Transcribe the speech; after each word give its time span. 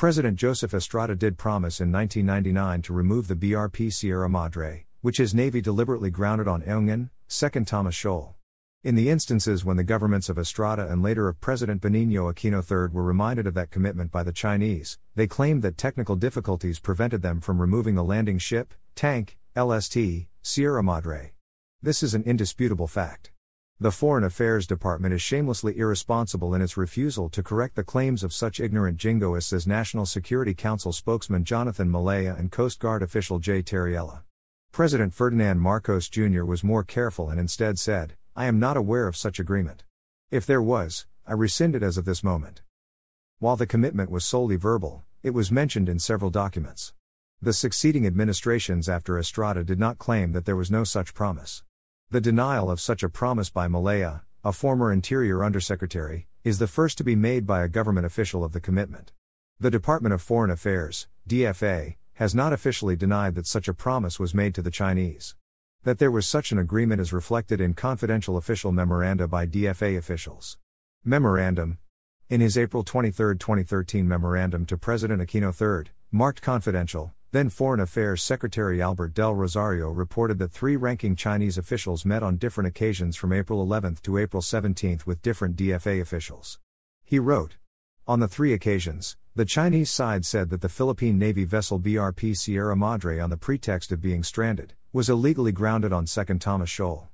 President 0.00 0.38
Joseph 0.38 0.72
Estrada 0.72 1.14
did 1.14 1.36
promise 1.36 1.78
in 1.78 1.92
1999 1.92 2.80
to 2.80 2.94
remove 2.94 3.28
the 3.28 3.36
BRP 3.36 3.92
Sierra 3.92 4.30
Madre, 4.30 4.86
which 5.02 5.18
his 5.18 5.34
Navy 5.34 5.60
deliberately 5.60 6.08
grounded 6.08 6.48
on 6.48 6.62
Ayungin, 6.62 7.10
2nd 7.28 7.66
Thomas 7.66 7.94
Shoal. 7.94 8.34
In 8.82 8.94
the 8.94 9.10
instances 9.10 9.62
when 9.62 9.76
the 9.76 9.84
governments 9.84 10.30
of 10.30 10.38
Estrada 10.38 10.88
and 10.90 11.02
later 11.02 11.28
of 11.28 11.42
President 11.42 11.82
Benigno 11.82 12.32
Aquino 12.32 12.62
III 12.62 12.94
were 12.94 13.02
reminded 13.02 13.46
of 13.46 13.52
that 13.52 13.70
commitment 13.70 14.10
by 14.10 14.22
the 14.22 14.32
Chinese, 14.32 14.96
they 15.16 15.26
claimed 15.26 15.60
that 15.60 15.76
technical 15.76 16.16
difficulties 16.16 16.80
prevented 16.80 17.20
them 17.20 17.38
from 17.38 17.60
removing 17.60 17.94
the 17.94 18.02
landing 18.02 18.38
ship, 18.38 18.72
tank, 18.94 19.36
LST, 19.54 19.98
Sierra 20.40 20.82
Madre. 20.82 21.34
This 21.82 22.02
is 22.02 22.14
an 22.14 22.22
indisputable 22.22 22.86
fact. 22.86 23.32
The 23.82 23.90
Foreign 23.90 24.24
Affairs 24.24 24.66
Department 24.66 25.14
is 25.14 25.22
shamelessly 25.22 25.78
irresponsible 25.78 26.54
in 26.54 26.60
its 26.60 26.76
refusal 26.76 27.30
to 27.30 27.42
correct 27.42 27.76
the 27.76 27.82
claims 27.82 28.22
of 28.22 28.30
such 28.30 28.60
ignorant 28.60 28.98
jingoists 28.98 29.54
as 29.54 29.66
National 29.66 30.04
Security 30.04 30.52
Council 30.52 30.92
spokesman 30.92 31.44
Jonathan 31.44 31.90
Malaya 31.90 32.36
and 32.38 32.52
Coast 32.52 32.78
Guard 32.78 33.02
official 33.02 33.38
Jay 33.38 33.62
Tarriela. 33.62 34.20
President 34.70 35.14
Ferdinand 35.14 35.60
Marcos 35.60 36.10
Jr. 36.10 36.44
was 36.44 36.62
more 36.62 36.84
careful 36.84 37.30
and 37.30 37.40
instead 37.40 37.78
said, 37.78 38.16
I 38.36 38.44
am 38.44 38.58
not 38.58 38.76
aware 38.76 39.08
of 39.08 39.16
such 39.16 39.40
agreement. 39.40 39.84
If 40.30 40.44
there 40.44 40.60
was, 40.60 41.06
I 41.26 41.32
rescind 41.32 41.74
it 41.74 41.82
as 41.82 41.96
of 41.96 42.04
this 42.04 42.22
moment. 42.22 42.60
While 43.38 43.56
the 43.56 43.66
commitment 43.66 44.10
was 44.10 44.26
solely 44.26 44.56
verbal, 44.56 45.04
it 45.22 45.30
was 45.30 45.50
mentioned 45.50 45.88
in 45.88 45.98
several 45.98 46.30
documents. 46.30 46.92
The 47.40 47.54
succeeding 47.54 48.06
administrations 48.06 48.90
after 48.90 49.18
Estrada 49.18 49.64
did 49.64 49.78
not 49.78 49.96
claim 49.96 50.32
that 50.32 50.44
there 50.44 50.54
was 50.54 50.70
no 50.70 50.84
such 50.84 51.14
promise. 51.14 51.62
The 52.12 52.20
denial 52.20 52.72
of 52.72 52.80
such 52.80 53.04
a 53.04 53.08
promise 53.08 53.50
by 53.50 53.68
Malaya, 53.68 54.22
a 54.42 54.52
former 54.52 54.90
Interior 54.90 55.44
Undersecretary, 55.44 56.26
is 56.42 56.58
the 56.58 56.66
first 56.66 56.98
to 56.98 57.04
be 57.04 57.14
made 57.14 57.46
by 57.46 57.62
a 57.62 57.68
government 57.68 58.04
official 58.04 58.42
of 58.42 58.50
the 58.50 58.58
commitment. 58.58 59.12
The 59.60 59.70
Department 59.70 60.12
of 60.12 60.20
Foreign 60.20 60.50
Affairs, 60.50 61.06
DFA, 61.28 61.94
has 62.14 62.34
not 62.34 62.52
officially 62.52 62.96
denied 62.96 63.36
that 63.36 63.46
such 63.46 63.68
a 63.68 63.74
promise 63.74 64.18
was 64.18 64.34
made 64.34 64.56
to 64.56 64.62
the 64.62 64.72
Chinese. 64.72 65.36
That 65.84 66.00
there 66.00 66.10
was 66.10 66.26
such 66.26 66.50
an 66.50 66.58
agreement 66.58 67.00
is 67.00 67.12
reflected 67.12 67.60
in 67.60 67.74
confidential 67.74 68.36
official 68.36 68.72
memoranda 68.72 69.28
by 69.28 69.46
DFA 69.46 69.96
officials. 69.96 70.58
Memorandum 71.04 71.78
In 72.28 72.40
his 72.40 72.58
April 72.58 72.82
23, 72.82 73.36
2013 73.36 74.08
memorandum 74.08 74.66
to 74.66 74.76
President 74.76 75.22
Aquino 75.22 75.54
III, 75.54 75.92
marked 76.10 76.42
confidential, 76.42 77.14
then 77.32 77.48
Foreign 77.48 77.78
Affairs 77.78 78.24
Secretary 78.24 78.82
Albert 78.82 79.14
Del 79.14 79.36
Rosario 79.36 79.88
reported 79.90 80.38
that 80.40 80.50
three 80.50 80.74
ranking 80.74 81.14
Chinese 81.14 81.56
officials 81.56 82.04
met 82.04 82.24
on 82.24 82.36
different 82.36 82.66
occasions 82.66 83.16
from 83.16 83.32
April 83.32 83.62
11 83.62 83.98
to 84.02 84.18
April 84.18 84.42
17 84.42 85.02
with 85.06 85.22
different 85.22 85.54
DFA 85.54 86.00
officials. 86.00 86.58
He 87.04 87.20
wrote, 87.20 87.56
On 88.08 88.18
the 88.18 88.26
three 88.26 88.52
occasions, 88.52 89.16
the 89.36 89.44
Chinese 89.44 89.92
side 89.92 90.24
said 90.24 90.50
that 90.50 90.60
the 90.60 90.68
Philippine 90.68 91.18
Navy 91.18 91.44
vessel 91.44 91.78
BRP 91.78 92.36
Sierra 92.36 92.74
Madre, 92.74 93.20
on 93.20 93.30
the 93.30 93.36
pretext 93.36 93.92
of 93.92 94.00
being 94.00 94.24
stranded, 94.24 94.74
was 94.92 95.08
illegally 95.08 95.52
grounded 95.52 95.92
on 95.92 96.06
2nd 96.06 96.40
Thomas 96.40 96.68
Shoal. 96.68 97.10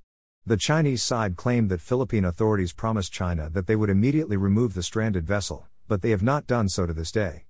The 0.46 0.56
Chinese 0.56 1.02
side 1.02 1.36
claimed 1.36 1.68
that 1.70 1.82
Philippine 1.82 2.24
authorities 2.24 2.72
promised 2.72 3.12
China 3.12 3.50
that 3.50 3.66
they 3.66 3.76
would 3.76 3.90
immediately 3.90 4.38
remove 4.38 4.72
the 4.72 4.82
stranded 4.82 5.26
vessel, 5.26 5.66
but 5.88 6.00
they 6.00 6.10
have 6.10 6.22
not 6.22 6.46
done 6.46 6.70
so 6.70 6.86
to 6.86 6.94
this 6.94 7.12
day. 7.12 7.44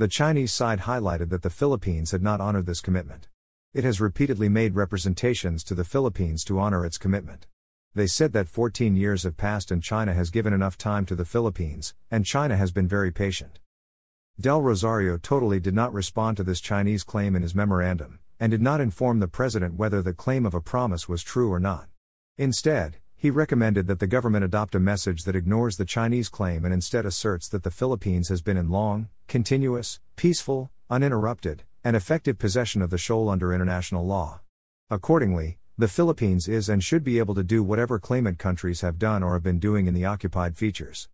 The 0.00 0.08
Chinese 0.08 0.50
side 0.50 0.80
highlighted 0.80 1.28
that 1.28 1.42
the 1.42 1.50
Philippines 1.50 2.12
had 2.12 2.22
not 2.22 2.40
honored 2.40 2.64
this 2.64 2.80
commitment. 2.80 3.28
It 3.74 3.84
has 3.84 4.00
repeatedly 4.00 4.48
made 4.48 4.74
representations 4.74 5.62
to 5.64 5.74
the 5.74 5.84
Philippines 5.84 6.42
to 6.44 6.58
honor 6.58 6.86
its 6.86 6.96
commitment. 6.96 7.46
They 7.94 8.06
said 8.06 8.32
that 8.32 8.48
14 8.48 8.96
years 8.96 9.24
have 9.24 9.36
passed 9.36 9.70
and 9.70 9.82
China 9.82 10.14
has 10.14 10.30
given 10.30 10.54
enough 10.54 10.78
time 10.78 11.04
to 11.04 11.14
the 11.14 11.26
Philippines, 11.26 11.92
and 12.10 12.24
China 12.24 12.56
has 12.56 12.72
been 12.72 12.88
very 12.88 13.10
patient. 13.10 13.60
Del 14.40 14.62
Rosario 14.62 15.18
totally 15.18 15.60
did 15.60 15.74
not 15.74 15.92
respond 15.92 16.38
to 16.38 16.44
this 16.44 16.62
Chinese 16.62 17.04
claim 17.04 17.36
in 17.36 17.42
his 17.42 17.54
memorandum, 17.54 18.20
and 18.38 18.50
did 18.50 18.62
not 18.62 18.80
inform 18.80 19.20
the 19.20 19.28
president 19.28 19.74
whether 19.74 20.00
the 20.00 20.14
claim 20.14 20.46
of 20.46 20.54
a 20.54 20.62
promise 20.62 21.10
was 21.10 21.22
true 21.22 21.52
or 21.52 21.60
not. 21.60 21.90
Instead, 22.38 22.96
he 23.20 23.30
recommended 23.30 23.86
that 23.86 23.98
the 23.98 24.06
government 24.06 24.42
adopt 24.42 24.74
a 24.74 24.80
message 24.80 25.24
that 25.24 25.36
ignores 25.36 25.76
the 25.76 25.84
Chinese 25.84 26.30
claim 26.30 26.64
and 26.64 26.72
instead 26.72 27.04
asserts 27.04 27.50
that 27.50 27.64
the 27.64 27.70
Philippines 27.70 28.30
has 28.30 28.40
been 28.40 28.56
in 28.56 28.70
long, 28.70 29.10
continuous, 29.28 30.00
peaceful, 30.16 30.70
uninterrupted, 30.88 31.62
and 31.84 31.94
effective 31.94 32.38
possession 32.38 32.80
of 32.80 32.88
the 32.88 32.96
shoal 32.96 33.28
under 33.28 33.52
international 33.52 34.06
law. 34.06 34.40
Accordingly, 34.88 35.58
the 35.76 35.86
Philippines 35.86 36.48
is 36.48 36.70
and 36.70 36.82
should 36.82 37.04
be 37.04 37.18
able 37.18 37.34
to 37.34 37.42
do 37.42 37.62
whatever 37.62 37.98
claimant 37.98 38.38
countries 38.38 38.80
have 38.80 38.98
done 38.98 39.22
or 39.22 39.34
have 39.34 39.42
been 39.42 39.58
doing 39.58 39.86
in 39.86 39.92
the 39.92 40.06
occupied 40.06 40.56
features. 40.56 41.10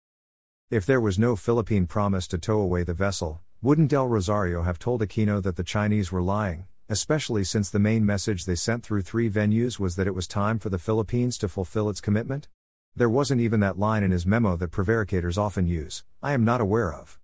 If 0.70 0.86
there 0.86 1.00
was 1.00 1.18
no 1.18 1.34
Philippine 1.34 1.88
promise 1.88 2.28
to 2.28 2.38
tow 2.38 2.60
away 2.60 2.84
the 2.84 2.94
vessel, 2.94 3.40
wouldn't 3.60 3.90
Del 3.90 4.06
Rosario 4.06 4.62
have 4.62 4.78
told 4.78 5.02
Aquino 5.02 5.42
that 5.42 5.56
the 5.56 5.64
Chinese 5.64 6.12
were 6.12 6.22
lying, 6.22 6.68
especially 6.88 7.42
since 7.42 7.68
the 7.68 7.78
main 7.78 8.06
message 8.06 8.44
they 8.44 8.54
sent 8.54 8.84
through 8.84 9.02
three 9.02 9.28
venues 9.28 9.78
was 9.78 9.96
that 9.96 10.06
it 10.06 10.14
was 10.14 10.28
time 10.28 10.58
for 10.58 10.68
the 10.68 10.78
Philippines 10.78 11.36
to 11.38 11.48
fulfill 11.48 11.88
its 11.88 12.00
commitment? 12.00 12.48
There 12.94 13.08
wasn't 13.08 13.40
even 13.40 13.60
that 13.60 13.78
line 13.78 14.02
in 14.02 14.10
his 14.10 14.24
memo 14.24 14.56
that 14.56 14.70
prevaricators 14.70 15.36
often 15.36 15.66
use, 15.66 16.04
I 16.22 16.32
am 16.32 16.44
not 16.44 16.60
aware 16.60 16.92
of. 16.92 17.18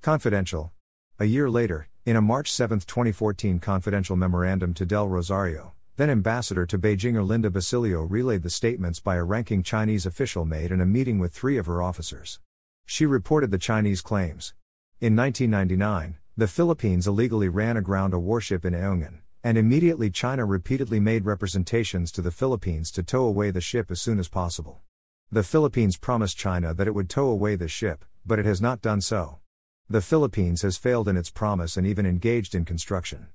Confidential. 0.00 0.72
A 1.18 1.26
year 1.26 1.50
later, 1.50 1.88
in 2.06 2.16
a 2.16 2.22
March 2.22 2.50
7, 2.50 2.80
2014 2.80 3.58
confidential 3.58 4.16
memorandum 4.16 4.72
to 4.74 4.86
Del 4.86 5.08
Rosario, 5.08 5.74
then 5.96 6.10
ambassador 6.10 6.64
to 6.64 6.78
Beijing 6.78 7.14
Erlinda 7.14 7.52
Basilio 7.52 8.02
relayed 8.02 8.42
the 8.42 8.50
statements 8.50 9.00
by 9.00 9.16
a 9.16 9.24
ranking 9.24 9.62
Chinese 9.62 10.06
official 10.06 10.44
made 10.44 10.70
in 10.70 10.80
a 10.80 10.86
meeting 10.86 11.18
with 11.18 11.32
three 11.34 11.58
of 11.58 11.66
her 11.66 11.82
officers. 11.82 12.40
She 12.86 13.04
reported 13.04 13.50
the 13.50 13.58
Chinese 13.58 14.00
claims. 14.00 14.54
In 15.00 15.14
1999, 15.14 16.16
the 16.38 16.46
Philippines 16.46 17.08
illegally 17.08 17.48
ran 17.48 17.76
aground 17.76 18.14
a 18.14 18.18
warship 18.20 18.64
in 18.64 18.72
Ayungin, 18.72 19.18
and 19.42 19.58
immediately 19.58 20.08
China 20.08 20.44
repeatedly 20.44 21.00
made 21.00 21.24
representations 21.24 22.12
to 22.12 22.22
the 22.22 22.30
Philippines 22.30 22.92
to 22.92 23.02
tow 23.02 23.24
away 23.24 23.50
the 23.50 23.60
ship 23.60 23.90
as 23.90 24.00
soon 24.00 24.20
as 24.20 24.28
possible. 24.28 24.80
The 25.32 25.42
Philippines 25.42 25.96
promised 25.96 26.38
China 26.38 26.72
that 26.74 26.86
it 26.86 26.94
would 26.94 27.10
tow 27.10 27.26
away 27.28 27.56
the 27.56 27.66
ship, 27.66 28.04
but 28.24 28.38
it 28.38 28.46
has 28.46 28.62
not 28.62 28.80
done 28.80 29.00
so. 29.00 29.40
The 29.90 30.00
Philippines 30.00 30.62
has 30.62 30.76
failed 30.76 31.08
in 31.08 31.16
its 31.16 31.28
promise 31.28 31.76
and 31.76 31.84
even 31.84 32.06
engaged 32.06 32.54
in 32.54 32.64
construction. 32.64 33.26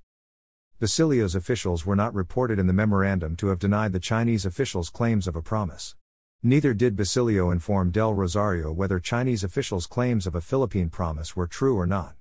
Basilio's 0.80 1.36
officials 1.36 1.86
were 1.86 1.98
not 1.98 2.16
reported 2.16 2.58
in 2.58 2.68
the 2.68 2.72
memorandum 2.72 3.36
to 3.36 3.48
have 3.48 3.60
denied 3.60 3.92
the 3.92 4.00
Chinese 4.00 4.46
officials' 4.46 4.90
claims 4.90 5.28
of 5.28 5.36
a 5.36 5.42
promise. 5.42 5.98
Neither 6.42 6.74
did 6.74 6.96
Basilio 6.96 7.52
inform 7.52 7.92
Del 7.92 8.14
Rosario 8.14 8.72
whether 8.72 9.02
Chinese 9.02 9.44
officials' 9.44 9.88
claims 9.88 10.26
of 10.26 10.36
a 10.36 10.42
Philippine 10.42 10.90
promise 10.90 11.36
were 11.36 11.48
true 11.48 11.78
or 11.78 11.86
not. 11.86 12.16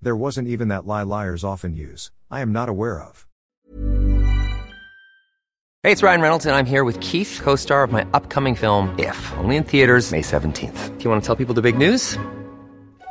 There 0.00 0.16
wasn't 0.16 0.48
even 0.48 0.68
that 0.68 0.86
lie 0.86 1.02
liars 1.02 1.44
often 1.44 1.74
use, 1.74 2.10
I 2.30 2.40
am 2.40 2.52
not 2.52 2.68
aware 2.68 3.00
of. 3.00 3.26
Hey, 5.84 5.92
it's 5.92 6.02
Ryan 6.02 6.20
Reynolds, 6.20 6.44
and 6.44 6.54
I'm 6.56 6.66
here 6.66 6.84
with 6.84 6.98
Keith, 7.00 7.40
co 7.42 7.56
star 7.56 7.82
of 7.84 7.92
my 7.92 8.06
upcoming 8.12 8.54
film, 8.54 8.94
If, 8.98 9.32
only 9.38 9.56
in 9.56 9.64
theaters, 9.64 10.10
May 10.12 10.22
17th. 10.22 10.98
Do 10.98 11.04
you 11.04 11.10
want 11.10 11.22
to 11.22 11.26
tell 11.26 11.36
people 11.36 11.54
the 11.54 11.62
big 11.62 11.78
news? 11.78 12.18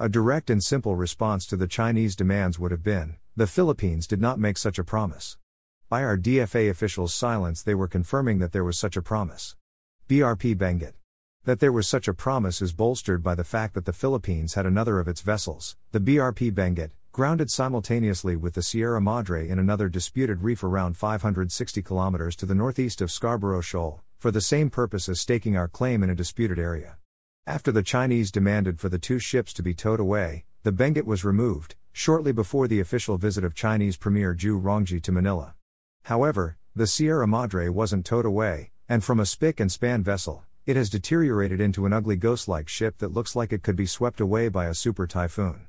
A 0.00 0.08
direct 0.08 0.48
and 0.48 0.62
simple 0.62 0.94
response 0.94 1.44
to 1.46 1.56
the 1.56 1.66
Chinese 1.66 2.14
demands 2.14 2.56
would 2.56 2.70
have 2.70 2.84
been 2.84 3.16
the 3.34 3.48
Philippines 3.48 4.06
did 4.06 4.20
not 4.20 4.38
make 4.38 4.56
such 4.56 4.78
a 4.78 4.84
promise. 4.84 5.38
By 5.88 6.04
our 6.04 6.16
DFA 6.16 6.70
officials' 6.70 7.12
silence, 7.12 7.64
they 7.64 7.74
were 7.74 7.88
confirming 7.88 8.38
that 8.38 8.52
there 8.52 8.62
was 8.62 8.78
such 8.78 8.96
a 8.96 9.02
promise. 9.02 9.56
BRP 10.08 10.56
Benguet. 10.56 10.94
That 11.46 11.58
there 11.58 11.72
was 11.72 11.88
such 11.88 12.06
a 12.06 12.14
promise 12.14 12.62
is 12.62 12.72
bolstered 12.72 13.24
by 13.24 13.34
the 13.34 13.42
fact 13.42 13.74
that 13.74 13.86
the 13.86 13.92
Philippines 13.92 14.54
had 14.54 14.66
another 14.66 15.00
of 15.00 15.08
its 15.08 15.20
vessels, 15.20 15.76
the 15.90 15.98
BRP 15.98 16.54
Benguet, 16.54 16.92
grounded 17.10 17.50
simultaneously 17.50 18.36
with 18.36 18.54
the 18.54 18.62
Sierra 18.62 19.00
Madre 19.00 19.48
in 19.48 19.58
another 19.58 19.88
disputed 19.88 20.44
reef 20.44 20.62
around 20.62 20.96
560 20.96 21.82
kilometers 21.82 22.36
to 22.36 22.46
the 22.46 22.54
northeast 22.54 23.00
of 23.00 23.10
Scarborough 23.10 23.62
Shoal, 23.62 24.04
for 24.16 24.30
the 24.30 24.40
same 24.40 24.70
purpose 24.70 25.08
as 25.08 25.18
staking 25.18 25.56
our 25.56 25.66
claim 25.66 26.04
in 26.04 26.10
a 26.10 26.14
disputed 26.14 26.60
area. 26.60 26.98
After 27.48 27.72
the 27.72 27.82
Chinese 27.82 28.30
demanded 28.30 28.78
for 28.78 28.90
the 28.90 28.98
two 28.98 29.18
ships 29.18 29.54
to 29.54 29.62
be 29.62 29.72
towed 29.72 30.00
away, 30.00 30.44
the 30.64 30.70
Benguet 30.70 31.06
was 31.06 31.24
removed, 31.24 31.76
shortly 31.94 32.30
before 32.30 32.68
the 32.68 32.78
official 32.78 33.16
visit 33.16 33.42
of 33.42 33.54
Chinese 33.54 33.96
Premier 33.96 34.34
Zhu 34.34 34.60
Rongji 34.60 35.02
to 35.04 35.12
Manila. 35.12 35.54
However, 36.02 36.58
the 36.76 36.86
Sierra 36.86 37.26
Madre 37.26 37.70
wasn't 37.70 38.04
towed 38.04 38.26
away, 38.26 38.72
and 38.86 39.02
from 39.02 39.18
a 39.18 39.24
spick 39.24 39.60
and 39.60 39.72
span 39.72 40.02
vessel, 40.02 40.44
it 40.66 40.76
has 40.76 40.90
deteriorated 40.90 41.58
into 41.58 41.86
an 41.86 41.94
ugly 41.94 42.16
ghost 42.16 42.48
like 42.48 42.68
ship 42.68 42.98
that 42.98 43.14
looks 43.14 43.34
like 43.34 43.50
it 43.50 43.62
could 43.62 43.76
be 43.76 43.86
swept 43.86 44.20
away 44.20 44.50
by 44.50 44.66
a 44.66 44.74
super 44.74 45.06
typhoon. 45.06 45.68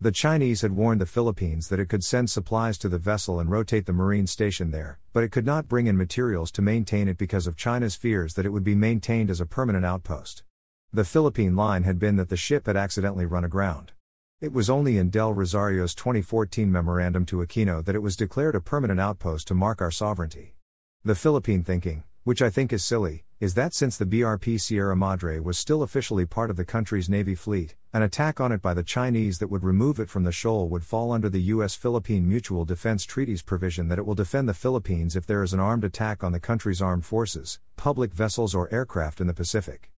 The 0.00 0.10
Chinese 0.10 0.62
had 0.62 0.72
warned 0.72 1.00
the 1.00 1.06
Philippines 1.06 1.68
that 1.68 1.78
it 1.78 1.88
could 1.88 2.02
send 2.02 2.28
supplies 2.28 2.76
to 2.78 2.88
the 2.88 2.98
vessel 2.98 3.38
and 3.38 3.48
rotate 3.48 3.86
the 3.86 3.92
marine 3.92 4.26
station 4.26 4.72
there, 4.72 4.98
but 5.12 5.22
it 5.22 5.30
could 5.30 5.46
not 5.46 5.68
bring 5.68 5.86
in 5.86 5.96
materials 5.96 6.50
to 6.50 6.60
maintain 6.60 7.06
it 7.06 7.18
because 7.18 7.46
of 7.46 7.56
China's 7.56 7.94
fears 7.94 8.34
that 8.34 8.46
it 8.46 8.50
would 8.50 8.64
be 8.64 8.74
maintained 8.74 9.30
as 9.30 9.40
a 9.40 9.46
permanent 9.46 9.84
outpost. 9.84 10.42
The 10.92 11.04
Philippine 11.04 11.54
line 11.54 11.84
had 11.84 12.00
been 12.00 12.16
that 12.16 12.30
the 12.30 12.36
ship 12.36 12.66
had 12.66 12.76
accidentally 12.76 13.24
run 13.24 13.44
aground. 13.44 13.92
It 14.40 14.52
was 14.52 14.68
only 14.68 14.98
in 14.98 15.08
Del 15.08 15.32
Rosario's 15.32 15.94
2014 15.94 16.70
memorandum 16.70 17.24
to 17.26 17.36
Aquino 17.36 17.84
that 17.84 17.94
it 17.94 18.02
was 18.02 18.16
declared 18.16 18.56
a 18.56 18.60
permanent 18.60 18.98
outpost 18.98 19.46
to 19.48 19.54
mark 19.54 19.80
our 19.80 19.92
sovereignty. 19.92 20.56
The 21.04 21.14
Philippine 21.14 21.62
thinking, 21.62 22.02
which 22.24 22.42
I 22.42 22.50
think 22.50 22.72
is 22.72 22.82
silly, 22.82 23.22
is 23.38 23.54
that 23.54 23.72
since 23.72 23.96
the 23.96 24.04
BRP 24.04 24.60
Sierra 24.60 24.96
Madre 24.96 25.38
was 25.38 25.56
still 25.56 25.84
officially 25.84 26.26
part 26.26 26.50
of 26.50 26.56
the 26.56 26.64
country's 26.64 27.08
Navy 27.08 27.36
fleet, 27.36 27.76
an 27.92 28.02
attack 28.02 28.40
on 28.40 28.50
it 28.50 28.60
by 28.60 28.74
the 28.74 28.82
Chinese 28.82 29.38
that 29.38 29.48
would 29.48 29.62
remove 29.62 30.00
it 30.00 30.10
from 30.10 30.24
the 30.24 30.32
shoal 30.32 30.68
would 30.70 30.84
fall 30.84 31.12
under 31.12 31.28
the 31.28 31.42
U.S. 31.54 31.76
Philippine 31.76 32.28
Mutual 32.28 32.64
Defense 32.64 33.04
Treaty's 33.04 33.42
provision 33.42 33.86
that 33.86 33.98
it 34.00 34.06
will 34.06 34.16
defend 34.16 34.48
the 34.48 34.54
Philippines 34.54 35.14
if 35.14 35.24
there 35.24 35.44
is 35.44 35.52
an 35.52 35.60
armed 35.60 35.84
attack 35.84 36.24
on 36.24 36.32
the 36.32 36.40
country's 36.40 36.82
armed 36.82 37.06
forces, 37.06 37.60
public 37.76 38.12
vessels, 38.12 38.56
or 38.56 38.68
aircraft 38.74 39.20
in 39.20 39.28
the 39.28 39.34
Pacific. 39.34 39.92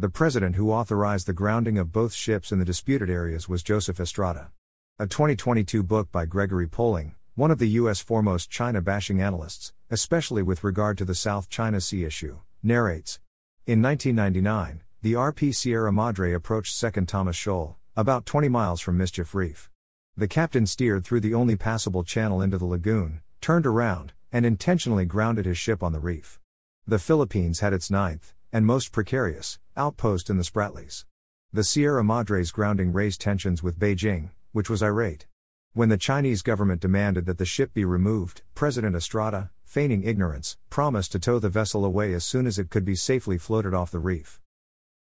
The 0.00 0.08
president 0.08 0.56
who 0.56 0.72
authorized 0.72 1.26
the 1.26 1.34
grounding 1.34 1.76
of 1.76 1.92
both 1.92 2.14
ships 2.14 2.52
in 2.52 2.58
the 2.58 2.64
disputed 2.64 3.10
areas 3.10 3.50
was 3.50 3.62
Joseph 3.62 4.00
Estrada. 4.00 4.50
A 4.98 5.06
2022 5.06 5.82
book 5.82 6.10
by 6.10 6.24
Gregory 6.24 6.66
Poling, 6.66 7.16
one 7.34 7.50
of 7.50 7.58
the 7.58 7.68
U.S. 7.80 8.00
foremost 8.00 8.48
China 8.48 8.80
bashing 8.80 9.20
analysts, 9.20 9.74
especially 9.90 10.42
with 10.42 10.64
regard 10.64 10.96
to 10.96 11.04
the 11.04 11.14
South 11.14 11.50
China 11.50 11.82
Sea 11.82 12.04
issue, 12.04 12.38
narrates. 12.62 13.20
In 13.66 13.82
1999, 13.82 14.80
the 15.02 15.12
RP 15.12 15.54
Sierra 15.54 15.92
Madre 15.92 16.32
approached 16.32 16.74
Second 16.74 17.06
Thomas 17.06 17.36
Shoal, 17.36 17.76
about 17.94 18.24
20 18.24 18.48
miles 18.48 18.80
from 18.80 18.96
Mischief 18.96 19.34
Reef. 19.34 19.68
The 20.16 20.28
captain 20.28 20.64
steered 20.64 21.04
through 21.04 21.20
the 21.20 21.34
only 21.34 21.56
passable 21.56 22.04
channel 22.04 22.40
into 22.40 22.56
the 22.56 22.64
lagoon, 22.64 23.20
turned 23.42 23.66
around, 23.66 24.14
and 24.32 24.46
intentionally 24.46 25.04
grounded 25.04 25.44
his 25.44 25.58
ship 25.58 25.82
on 25.82 25.92
the 25.92 26.00
reef. 26.00 26.40
The 26.86 26.98
Philippines 26.98 27.60
had 27.60 27.74
its 27.74 27.90
ninth, 27.90 28.32
and 28.50 28.64
most 28.64 28.92
precarious, 28.92 29.58
outpost 29.80 30.28
in 30.28 30.36
the 30.36 30.44
Spratlys. 30.44 31.06
The 31.54 31.64
Sierra 31.64 32.04
Madre's 32.04 32.50
grounding 32.50 32.92
raised 32.92 33.18
tensions 33.22 33.62
with 33.62 33.78
Beijing, 33.78 34.28
which 34.52 34.68
was 34.68 34.82
irate. 34.82 35.26
When 35.72 35.88
the 35.88 35.96
Chinese 35.96 36.42
government 36.42 36.82
demanded 36.82 37.24
that 37.24 37.38
the 37.38 37.46
ship 37.46 37.72
be 37.72 37.86
removed, 37.86 38.42
President 38.54 38.94
Estrada, 38.94 39.50
feigning 39.64 40.04
ignorance, 40.04 40.58
promised 40.68 41.12
to 41.12 41.18
tow 41.18 41.38
the 41.38 41.48
vessel 41.48 41.86
away 41.86 42.12
as 42.12 42.26
soon 42.26 42.46
as 42.46 42.58
it 42.58 42.68
could 42.68 42.84
be 42.84 42.94
safely 42.94 43.38
floated 43.38 43.72
off 43.72 43.90
the 43.90 43.98
reef. 44.00 44.38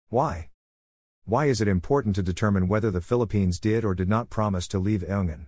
Why? 0.09 0.49
Why 1.25 1.45
is 1.45 1.61
it 1.61 1.67
important 1.67 2.15
to 2.15 2.23
determine 2.23 2.67
whether 2.67 2.89
the 2.89 2.99
Philippines 2.99 3.59
did 3.59 3.85
or 3.85 3.93
did 3.93 4.09
not 4.09 4.31
promise 4.31 4.67
to 4.69 4.79
leave 4.79 5.03
Ayungin? 5.03 5.45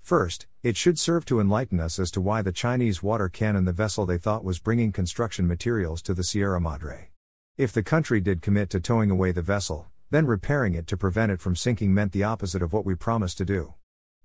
First, 0.00 0.48
it 0.64 0.76
should 0.76 0.98
serve 0.98 1.24
to 1.26 1.38
enlighten 1.38 1.78
us 1.78 2.00
as 2.00 2.10
to 2.10 2.20
why 2.20 2.42
the 2.42 2.50
Chinese 2.50 3.04
water 3.04 3.28
cannon 3.28 3.66
the 3.66 3.72
vessel 3.72 4.04
they 4.04 4.18
thought 4.18 4.42
was 4.42 4.58
bringing 4.58 4.90
construction 4.90 5.46
materials 5.46 6.02
to 6.02 6.12
the 6.12 6.24
Sierra 6.24 6.60
Madre. 6.60 7.11
If 7.58 7.70
the 7.70 7.82
country 7.82 8.22
did 8.22 8.40
commit 8.40 8.70
to 8.70 8.80
towing 8.80 9.10
away 9.10 9.30
the 9.30 9.42
vessel, 9.42 9.86
then 10.10 10.24
repairing 10.24 10.72
it 10.72 10.86
to 10.86 10.96
prevent 10.96 11.30
it 11.30 11.38
from 11.38 11.54
sinking 11.54 11.92
meant 11.92 12.12
the 12.12 12.24
opposite 12.24 12.62
of 12.62 12.72
what 12.72 12.86
we 12.86 12.94
promised 12.94 13.36
to 13.38 13.44
do. 13.44 13.74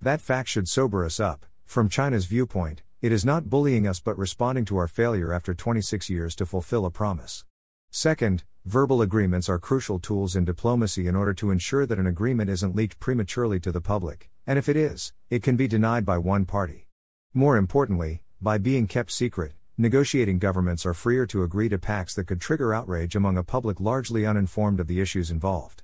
That 0.01 0.21
fact 0.21 0.47
should 0.47 0.69
sober 0.69 1.03
us 1.03 1.19
up. 1.19 1.45
From 1.65 1.89
China's 1.89 2.25
viewpoint, 2.25 2.83
it 3.01 3.12
is 3.12 3.25
not 3.25 3.50
bullying 3.50 3.85
us 3.85 4.00
but 4.00 4.18
responding 4.18 4.63
to 4.65 4.77
our 4.77 4.88
failure 4.88 5.33
after 5.33 5.53
26 5.53 6.09
years 6.09 6.35
to 6.38 6.45
fulfill 6.45 6.85
a 6.85 6.89
promise. 6.89 7.44
Second, 7.91 8.45
verbal 8.63 9.01
agreements 9.01 9.50
are 9.50 9.59
crucial 9.59 10.00
tools 10.00 10.33
in 10.33 10.45
diplomacy 10.45 11.06
in 11.06 11.15
order 11.15 11.33
to 11.33 11.51
ensure 11.51 11.85
that 11.85 12.00
an 12.00 12.07
agreement 12.07 12.50
isn't 12.50 12.77
leaked 12.77 12.97
prematurely 12.97 13.59
to 13.59 13.74
the 13.74 13.81
public, 13.81 14.29
and 14.45 14.57
if 14.57 14.69
it 14.69 14.77
is, 14.77 15.12
it 15.29 15.44
can 15.44 15.57
be 15.57 15.68
denied 15.68 16.06
by 16.06 16.18
one 16.18 16.45
party. 16.45 16.88
More 17.33 17.57
importantly, 17.57 18.24
by 18.41 18.57
being 18.57 18.88
kept 18.88 19.12
secret, 19.12 19.51
negotiating 19.77 20.39
governments 20.39 20.85
are 20.85 20.94
freer 20.94 21.25
to 21.27 21.44
agree 21.44 21.69
to 21.69 21.77
pacts 21.77 22.15
that 22.15 22.25
could 22.25 22.41
trigger 22.41 22.74
outrage 22.74 23.15
among 23.15 23.38
a 23.38 23.44
public 23.44 23.79
largely 23.79 24.25
uninformed 24.25 24.79
of 24.79 24.88
the 24.88 25.00
issues 25.00 25.29
involved. 25.29 25.83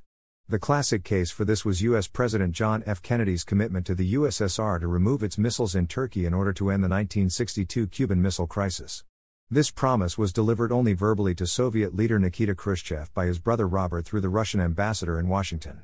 The 0.49 0.59
classic 0.59 1.03
case 1.03 1.31
for 1.31 1.45
this 1.45 1.63
was 1.63 1.81
U.S. 1.83 2.07
President 2.07 2.53
John 2.53 2.83
F. 2.85 3.01
Kennedy's 3.01 3.43
commitment 3.43 3.85
to 3.85 3.95
the 3.95 4.15
USSR 4.15 4.79
to 4.79 4.87
remove 4.87 5.23
its 5.23 5.37
missiles 5.37 5.75
in 5.75 5.87
Turkey 5.87 6.25
in 6.25 6.33
order 6.33 6.51
to 6.53 6.69
end 6.69 6.83
the 6.83 6.89
1962 6.89 7.87
Cuban 7.87 8.21
Missile 8.21 8.47
Crisis. 8.47 9.03
This 9.49 9.69
promise 9.69 10.17
was 10.17 10.33
delivered 10.33 10.71
only 10.71 10.93
verbally 10.93 11.35
to 11.35 11.45
Soviet 11.45 11.95
leader 11.95 12.17
Nikita 12.17 12.55
Khrushchev 12.55 13.13
by 13.13 13.27
his 13.27 13.39
brother 13.39 13.67
Robert 13.67 14.05
through 14.05 14.21
the 14.21 14.29
Russian 14.29 14.59
ambassador 14.59 15.19
in 15.19 15.27
Washington. 15.27 15.83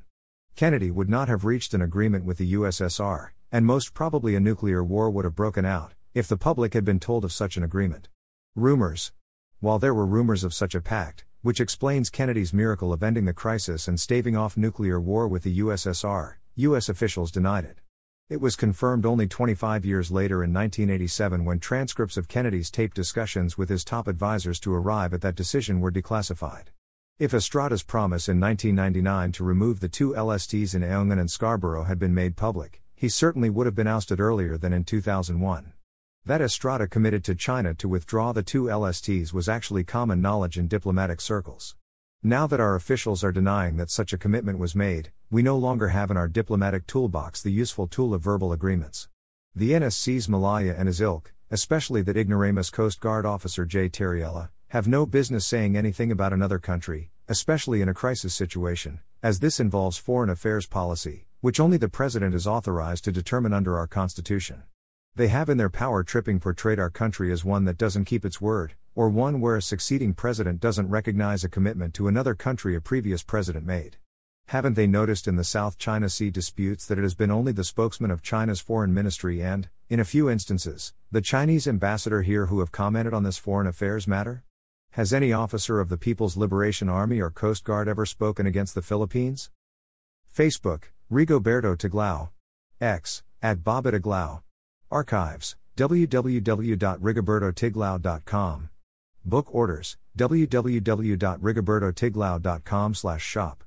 Kennedy 0.56 0.90
would 0.90 1.10
not 1.10 1.30
have 1.30 1.46
reached 1.46 1.74
an 1.74 1.82
agreement 1.82 2.26
with 2.26 2.40
the 2.40 2.54
USSR, 2.54 3.30
and 3.52 3.66
most 3.66 3.94
probably 3.94 4.36
a 4.36 4.40
nuclear 4.40 4.84
war 4.84 5.10
would 5.10 5.26
have 5.26 5.36
broken 5.36 5.64
out, 5.64 5.94
if 6.14 6.28
the 6.28 6.38
public 6.38 6.74
had 6.74 6.84
been 6.84 7.00
told 7.00 7.24
of 7.24 7.32
such 7.32 7.56
an 7.56 7.64
agreement. 7.64 8.10
Rumors. 8.56 9.12
While 9.60 9.78
there 9.78 9.94
were 9.94 10.06
rumors 10.06 10.44
of 10.44 10.54
such 10.54 10.74
a 10.74 10.82
pact, 10.82 11.26
which 11.42 11.62
explains 11.62 12.10
Kennedy's 12.10 12.54
miracle 12.54 12.92
of 12.92 13.04
ending 13.04 13.26
the 13.26 13.34
crisis 13.34 13.88
and 13.88 14.00
staving 14.00 14.36
off 14.36 14.58
nuclear 14.58 15.00
war 15.00 15.28
with 15.28 15.44
the 15.44 15.60
USSR, 15.60 16.36
U.S. 16.56 16.90
officials 16.90 17.32
denied 17.32 17.64
it. 17.64 17.80
It 18.28 18.42
was 18.42 18.56
confirmed 18.56 19.06
only 19.06 19.28
25 19.28 19.86
years 19.86 20.12
later 20.12 20.44
in 20.44 20.52
1987 20.52 21.46
when 21.46 21.60
transcripts 21.60 22.18
of 22.18 22.28
Kennedy's 22.28 22.70
taped 22.70 22.96
discussions 22.96 23.58
with 23.58 23.70
his 23.70 23.84
top 23.84 24.08
advisors 24.08 24.60
to 24.62 24.74
arrive 24.74 25.14
at 25.14 25.22
that 25.22 25.36
decision 25.36 25.80
were 25.80 25.92
declassified. 25.92 26.66
If 27.18 27.34
Estrada's 27.34 27.84
promise 27.84 28.30
in 28.30 28.40
1999 28.40 29.32
to 29.34 29.44
remove 29.44 29.80
the 29.80 29.90
two 29.90 30.14
LSTs 30.14 30.74
in 30.74 30.82
Ayungin 30.82 31.20
and 31.20 31.30
Scarborough 31.30 31.84
had 31.84 32.00
been 32.00 32.14
made 32.14 32.36
public, 32.36 32.82
he 32.96 33.10
certainly 33.10 33.50
would 33.50 33.66
have 33.66 33.76
been 33.76 33.88
ousted 33.88 34.20
earlier 34.20 34.58
than 34.58 34.74
in 34.74 34.84
2001. 34.84 35.74
That 36.26 36.42
Estrada 36.42 36.88
committed 36.88 37.24
to 37.24 37.34
China 37.34 37.74
to 37.76 37.88
withdraw 37.88 38.34
the 38.34 38.44
two 38.44 38.66
LSTs 38.66 39.34
was 39.34 39.50
actually 39.50 39.84
common 39.84 40.22
knowledge 40.22 40.60
in 40.60 40.68
diplomatic 40.68 41.22
circles. 41.22 41.76
Now 42.22 42.46
that 42.46 42.60
our 42.60 42.76
officials 42.76 43.24
are 43.24 43.32
denying 43.32 43.78
that 43.78 43.90
such 43.90 44.14
a 44.14 44.18
commitment 44.18 44.60
was 44.60 44.76
made, 44.76 45.12
we 45.32 45.42
no 45.42 45.58
longer 45.58 45.88
have 45.88 46.12
in 46.12 46.18
our 46.18 46.28
diplomatic 46.28 46.86
toolbox 46.86 47.42
the 47.42 47.52
useful 47.52 47.88
tool 47.88 48.14
of 48.14 48.22
verbal 48.22 48.52
agreements. 48.52 49.08
The 49.56 49.72
NSC's 49.72 50.30
Malaya 50.30 50.76
and 50.78 50.88
his 50.88 51.02
ilk, 51.02 51.34
especially 51.50 52.02
that 52.04 52.18
ignoramus 52.18 52.70
Coast 52.70 53.00
Guard 53.00 53.26
officer 53.26 53.66
J. 53.66 53.90
Tarriela, 53.90 54.50
have 54.68 54.88
no 54.88 55.06
business 55.06 55.48
saying 55.48 55.76
anything 55.76 56.12
about 56.12 56.34
another 56.34 56.60
country, 56.60 57.12
especially 57.28 57.82
in 57.82 57.90
a 57.90 57.94
crisis 57.94 58.36
situation, 58.36 59.00
as 59.24 59.40
this 59.40 59.60
involves 59.60 59.98
foreign 59.98 60.30
affairs 60.30 60.68
policy, 60.68 61.26
which 61.42 61.60
only 61.60 61.78
the 61.78 61.90
President 61.90 62.36
is 62.36 62.46
authorized 62.46 63.06
to 63.06 63.12
determine 63.12 63.54
under 63.54 63.78
our 63.80 63.88
Constitution. 63.88 64.64
They 65.16 65.28
have 65.28 65.50
in 65.50 65.58
their 65.58 65.70
power 65.70 66.04
tripping 66.04 66.40
portrayed 66.40 66.80
our 66.80 66.90
country 66.90 67.32
as 67.32 67.44
one 67.44 67.66
that 67.66 67.78
doesn't 67.78 68.06
keep 68.06 68.24
its 68.24 68.40
word, 68.40 68.76
or 68.96 69.10
one 69.10 69.42
where 69.42 69.56
a 69.56 69.62
succeeding 69.62 70.14
president 70.14 70.60
doesn't 70.60 70.90
recognize 70.90 71.44
a 71.44 71.50
commitment 71.50 71.94
to 71.96 72.08
another 72.08 72.36
country 72.36 72.76
a 72.76 72.82
previous 72.82 73.24
president 73.24 73.66
made. 73.66 73.98
Haven't 74.48 74.74
they 74.74 74.88
noticed 74.88 75.28
in 75.28 75.36
the 75.36 75.44
South 75.44 75.78
China 75.78 76.10
Sea 76.10 76.32
disputes 76.32 76.86
that 76.88 76.98
it 76.98 77.04
has 77.04 77.14
been 77.14 77.30
only 77.30 77.52
the 77.52 77.64
spokesman 77.64 78.10
of 78.12 78.24
China's 78.24 78.60
foreign 78.60 78.94
ministry 78.94 79.44
and, 79.44 79.70
in 79.90 80.00
a 80.00 80.06
few 80.06 80.30
instances, 80.30 80.94
the 81.12 81.22
Chinese 81.22 81.68
ambassador 81.68 82.24
here 82.24 82.48
who 82.48 82.60
have 82.60 82.72
commented 82.72 83.14
on 83.14 83.24
this 83.24 83.38
foreign 83.38 83.68
affairs 83.68 84.08
matter? 84.08 84.44
Has 84.94 85.14
any 85.14 85.32
officer 85.32 85.80
of 85.80 85.90
the 85.90 85.98
People's 85.98 86.36
Liberation 86.36 86.90
Army 86.90 87.20
or 87.20 87.30
Coast 87.30 87.64
Guard 87.64 87.88
ever 87.88 88.08
spoken 88.08 88.48
against 88.48 88.74
the 88.74 88.82
Philippines? 88.82 89.52
Facebook, 90.36 90.86
Rigoberto 91.12 91.78
Tiglao. 91.78 92.30
X, 92.82 93.22
at 93.42 93.64
Bobit 93.64 93.94
Tiglao. 93.94 94.42
Archives, 94.92 95.56
www.rigobertotiglao.com. 95.78 98.70
Book 99.26 99.54
orders, 99.54 99.98
www.rigobertotiglao.com 100.18 102.94
shop. 103.22 103.64